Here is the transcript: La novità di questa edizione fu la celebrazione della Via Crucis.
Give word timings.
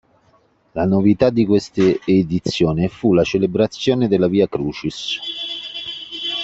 La 0.71 0.83
novità 0.87 1.29
di 1.29 1.45
questa 1.45 1.83
edizione 2.07 2.87
fu 2.87 3.13
la 3.13 3.23
celebrazione 3.23 4.07
della 4.07 4.27
Via 4.27 4.47
Crucis. 4.47 5.19